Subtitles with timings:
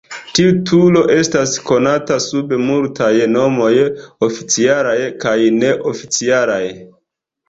[0.37, 3.73] Tiu turo estas konata sub multaj nomoj,
[4.29, 6.63] oficialaj kaj neoficialaj.